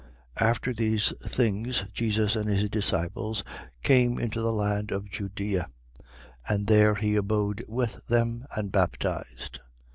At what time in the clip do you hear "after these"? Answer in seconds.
0.39-1.13